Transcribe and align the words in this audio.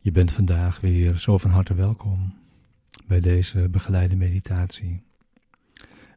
Je 0.00 0.10
bent 0.10 0.32
vandaag 0.32 0.80
weer 0.80 1.18
zo 1.18 1.38
van 1.38 1.50
harte 1.50 1.74
welkom 1.74 2.38
bij 3.06 3.20
deze 3.20 3.68
begeleide 3.68 4.16
meditatie, 4.16 5.02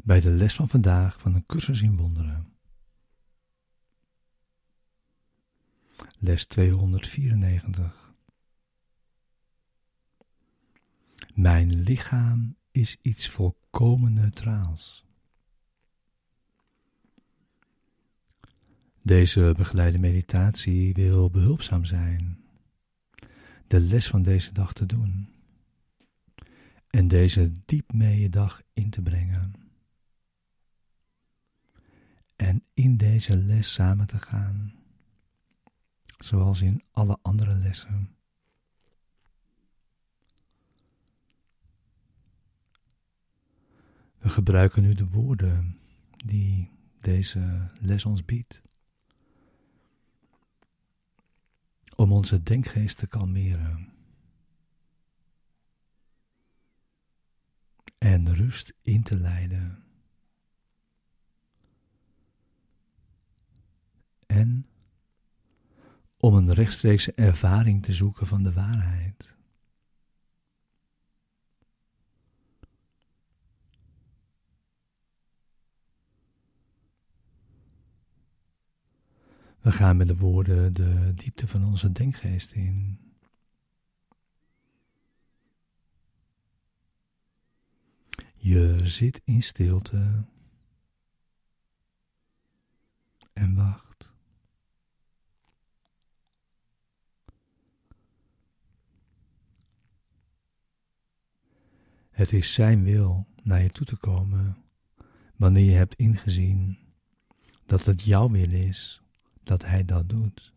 bij 0.03 0.19
de 0.19 0.31
les 0.31 0.53
van 0.55 0.69
vandaag 0.69 1.19
van 1.19 1.35
een 1.35 1.45
cursus 1.45 1.81
in 1.81 1.97
wonderen. 1.97 2.53
Les 6.17 6.45
294. 6.45 8.13
Mijn 11.33 11.81
lichaam 11.81 12.55
is 12.71 12.97
iets 13.01 13.29
volkomen 13.29 14.13
neutraals. 14.13 15.05
Deze 19.01 19.53
begeleide 19.57 19.99
meditatie 19.99 20.93
wil 20.93 21.29
behulpzaam 21.29 21.85
zijn 21.85 22.41
de 23.71 23.79
les 23.79 24.07
van 24.07 24.23
deze 24.23 24.53
dag 24.53 24.73
te 24.73 24.85
doen 24.85 25.29
en 26.87 27.07
deze 27.07 27.51
diep 27.65 27.91
dag 28.29 28.61
in 28.73 28.89
te 28.89 29.01
brengen. 29.01 29.53
En 32.35 32.63
in 32.73 32.97
deze 32.97 33.37
les 33.37 33.73
samen 33.73 34.07
te 34.07 34.19
gaan, 34.19 34.73
zoals 36.17 36.61
in 36.61 36.83
alle 36.91 37.17
andere 37.21 37.55
lessen. 37.55 38.15
We 44.17 44.29
gebruiken 44.29 44.83
nu 44.83 44.93
de 44.93 45.07
woorden 45.07 45.77
die 46.25 46.71
deze 46.99 47.71
les 47.79 48.05
ons 48.05 48.25
biedt. 48.25 48.61
Om 52.01 52.11
onze 52.11 52.43
denkgeest 52.43 52.97
te 52.97 53.07
kalmeren. 53.07 53.93
En 57.97 58.33
rust 58.33 58.73
in 58.81 59.03
te 59.03 59.15
leiden. 59.15 59.83
En 64.27 64.67
om 66.17 66.35
een 66.35 66.53
rechtstreekse 66.53 67.13
ervaring 67.13 67.83
te 67.83 67.93
zoeken 67.93 68.27
van 68.27 68.43
de 68.43 68.53
waarheid. 68.53 69.35
We 79.61 79.71
gaan 79.71 79.97
met 79.97 80.07
de 80.07 80.17
woorden 80.17 80.73
de 80.73 81.13
diepte 81.15 81.47
van 81.47 81.65
onze 81.65 81.91
denkgeest 81.91 82.51
in. 82.51 82.99
Je 88.35 88.79
zit 88.83 89.21
in 89.23 89.43
stilte 89.43 90.25
en 93.33 93.55
wacht. 93.55 94.13
Het 102.11 102.33
is 102.33 102.53
Zijn 102.53 102.83
wil 102.83 103.27
naar 103.43 103.61
je 103.61 103.69
toe 103.69 103.85
te 103.85 103.97
komen 103.97 104.57
wanneer 105.35 105.65
je 105.65 105.75
hebt 105.75 105.95
ingezien 105.95 106.77
dat 107.65 107.85
het 107.85 108.01
jouw 108.01 108.29
wil 108.29 108.51
is 108.51 109.00
dat 109.43 109.65
Hij 109.65 109.85
dat 109.85 110.09
doet. 110.09 110.53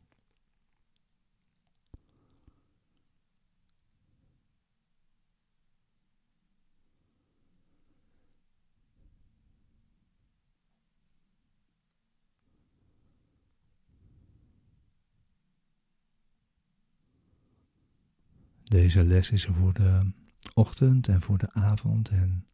Deze 18.64 19.04
les 19.04 19.30
is 19.30 19.44
voor 19.44 19.72
de 19.72 20.10
ochtend 20.54 21.08
en 21.08 21.20
voor 21.20 21.38
de 21.38 21.52
avond 21.52 22.08
en 22.08 22.46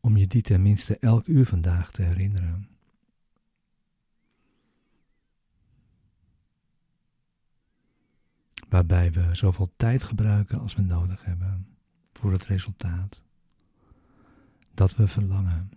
om 0.00 0.16
je 0.16 0.26
die 0.26 0.42
tenminste 0.42 0.98
elk 0.98 1.26
uur 1.26 1.46
vandaag 1.46 1.90
te 1.90 2.02
herinneren. 2.02 2.71
Waarbij 8.72 9.12
we 9.12 9.34
zoveel 9.34 9.72
tijd 9.76 10.02
gebruiken 10.04 10.60
als 10.60 10.74
we 10.74 10.82
nodig 10.82 11.24
hebben 11.24 11.66
voor 12.12 12.32
het 12.32 12.46
resultaat 12.46 13.22
dat 14.74 14.96
we 14.96 15.06
verlangen. 15.06 15.70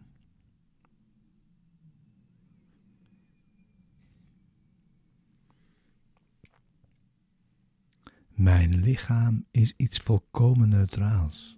Mijn 8.29 8.75
lichaam 8.75 9.45
is 9.51 9.73
iets 9.77 9.97
volkomen 9.97 10.69
neutraals. 10.69 11.57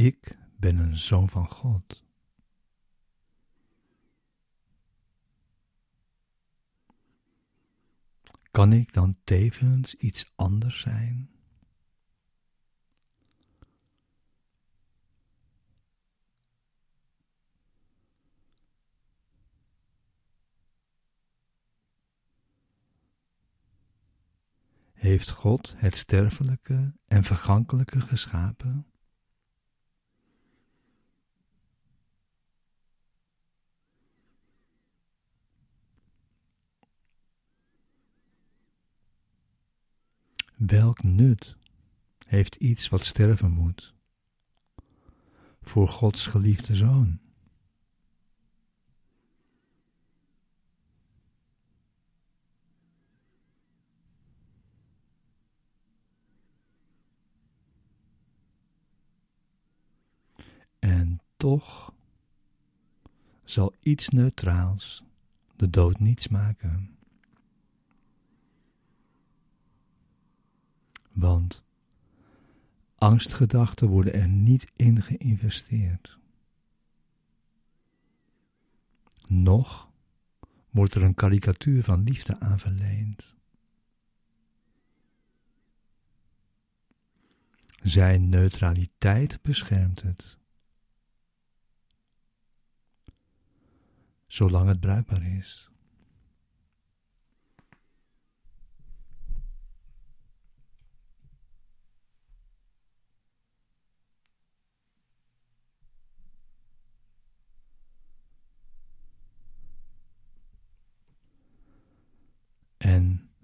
Ik 0.00 0.36
ben 0.56 0.76
een 0.76 0.96
zoon 0.96 1.28
van 1.28 1.48
God. 1.48 2.04
Kan 8.50 8.72
ik 8.72 8.92
dan 8.92 9.16
tevens 9.24 9.94
iets 9.94 10.32
anders 10.36 10.80
zijn? 10.80 11.30
Heeft 24.92 25.30
God 25.30 25.74
het 25.76 25.96
sterfelijke 25.96 26.94
en 27.06 27.24
vergankelijke 27.24 28.00
geschapen? 28.00 28.89
Welk 40.70 41.02
nut 41.02 41.56
heeft 42.26 42.54
iets 42.54 42.88
wat 42.88 43.04
sterven 43.04 43.50
moet 43.50 43.94
voor 45.62 45.88
Gods 45.88 46.26
geliefde 46.26 46.74
zoon? 46.74 47.18
En 60.78 61.20
toch 61.36 61.92
zal 63.44 63.74
iets 63.82 64.08
neutraals 64.08 65.04
de 65.56 65.70
dood 65.70 65.98
niets 65.98 66.28
maken. 66.28 66.99
Want 71.20 71.64
angstgedachten 72.94 73.88
worden 73.88 74.14
er 74.14 74.28
niet 74.28 74.70
in 74.74 75.02
geïnvesteerd. 75.02 76.18
Nog 79.26 79.90
wordt 80.70 80.94
er 80.94 81.02
een 81.02 81.14
karikatuur 81.14 81.84
van 81.84 82.02
liefde 82.02 82.38
aan 82.38 82.58
verleend. 82.58 83.34
Zijn 87.82 88.28
neutraliteit 88.28 89.42
beschermt 89.42 90.02
het. 90.02 90.38
Zolang 94.26 94.68
het 94.68 94.80
bruikbaar 94.80 95.22
is. 95.22 95.69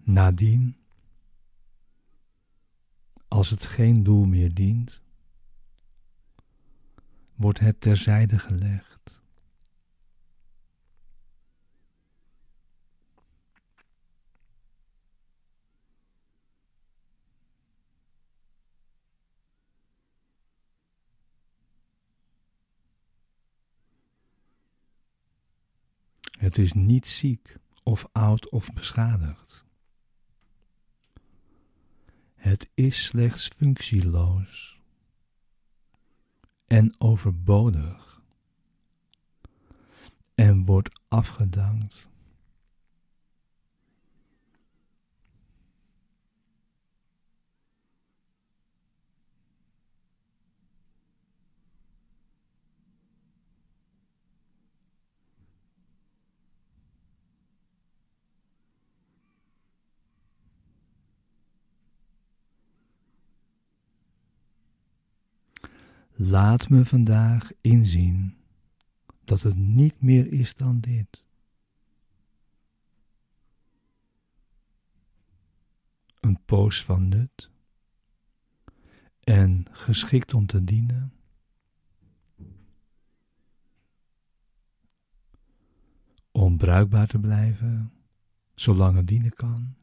Nadien, 0.06 0.76
als 3.28 3.50
het 3.50 3.64
geen 3.64 4.02
doel 4.02 4.24
meer 4.24 4.54
dient, 4.54 5.02
wordt 7.34 7.58
het 7.58 7.80
terzijde 7.80 8.38
gelegd. 8.38 9.22
Het 26.38 26.58
is 26.58 26.72
niet 26.72 27.08
ziek 27.08 27.56
of 27.82 28.08
oud 28.12 28.50
of 28.50 28.72
beschadigd. 28.72 29.65
Het 32.36 32.68
is 32.74 33.04
slechts 33.04 33.48
functieloos 33.48 34.80
en 36.66 36.94
overbodig 36.98 38.20
en 40.34 40.64
wordt 40.64 41.00
afgedankt. 41.08 42.08
Laat 66.18 66.68
me 66.68 66.84
vandaag 66.84 67.50
inzien 67.60 68.36
dat 69.24 69.42
het 69.42 69.56
niet 69.56 70.02
meer 70.02 70.32
is 70.32 70.54
dan 70.54 70.80
dit. 70.80 71.24
Een 76.20 76.44
poos 76.44 76.84
van 76.84 77.08
nut 77.08 77.50
en 79.20 79.66
geschikt 79.70 80.34
om 80.34 80.46
te 80.46 80.64
dienen. 80.64 81.12
Om 86.30 86.56
bruikbaar 86.56 87.06
te 87.06 87.18
blijven, 87.18 87.92
zolang 88.54 88.96
het 88.96 89.06
dienen 89.06 89.32
kan. 89.32 89.74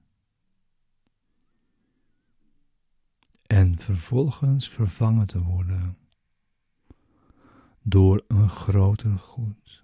En 3.48 3.78
vervolgens 3.78 4.70
vervangen 4.70 5.28
te 5.28 5.42
worden 5.42 5.98
door 7.84 8.24
een 8.28 8.50
groter 8.50 9.18
goed. 9.18 9.83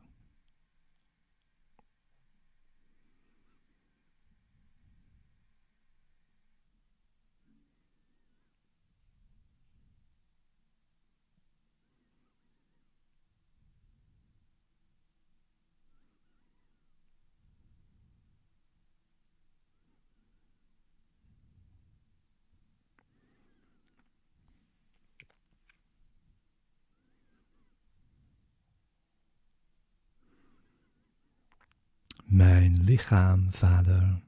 Mijn 32.30 32.84
lichaam, 32.84 33.54
vader, 33.54 34.22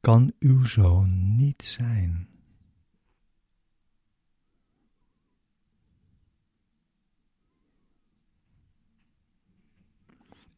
kan 0.00 0.32
uw 0.38 0.64
zoon 0.64 1.36
niet 1.36 1.62
zijn. 1.62 2.28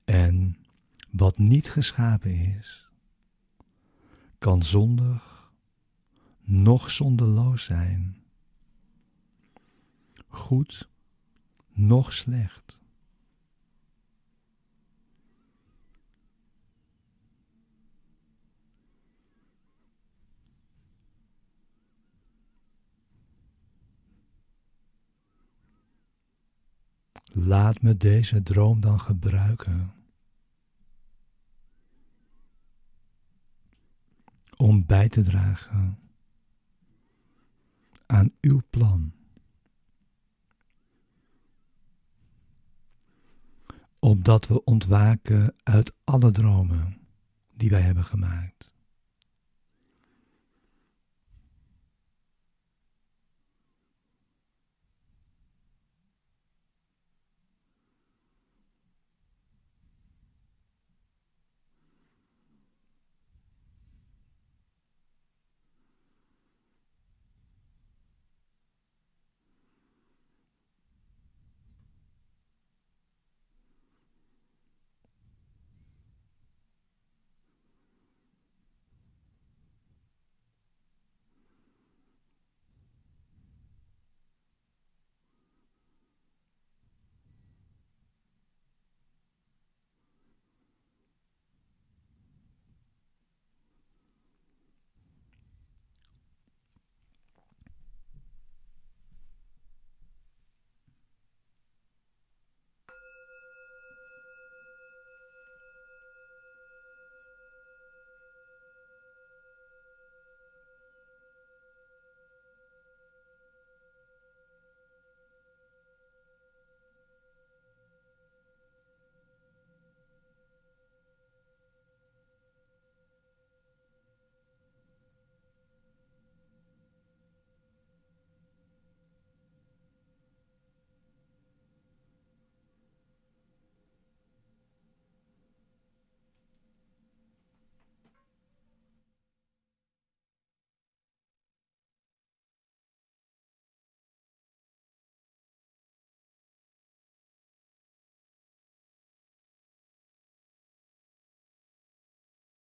En 0.05 0.56
wat 1.11 1.38
niet 1.38 1.70
geschapen 1.70 2.35
is, 2.35 2.88
kan 4.38 4.62
zondig, 4.62 5.52
nog 6.40 6.90
zonderloos 6.90 7.64
zijn, 7.64 8.25
goed, 10.28 10.88
nog 11.73 12.12
slecht. 12.12 12.81
Laat 27.24 27.82
me 27.82 27.96
deze 27.96 28.42
droom 28.42 28.80
dan 28.80 29.00
gebruiken. 29.00 29.94
Om 34.56 34.86
bij 34.86 35.08
te 35.08 35.22
dragen 35.22 35.98
aan 38.06 38.32
uw 38.40 38.60
plan. 38.70 39.12
Opdat 43.98 44.46
we 44.46 44.64
ontwaken 44.64 45.54
uit 45.62 45.92
alle 46.04 46.30
dromen 46.30 46.97
die 47.54 47.70
wij 47.70 47.80
hebben 47.80 48.04
gemaakt. 48.04 48.51